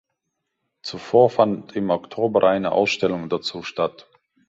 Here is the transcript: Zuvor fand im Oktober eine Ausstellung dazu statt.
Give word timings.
Zuvor 0.81 1.29
fand 1.29 1.75
im 1.75 1.91
Oktober 1.91 2.41
eine 2.49 2.71
Ausstellung 2.71 3.29
dazu 3.29 3.61
statt. 3.61 4.09